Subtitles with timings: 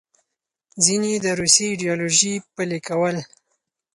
[0.83, 3.15] ځینې یې د روسي ایډیالوژي پلې کول.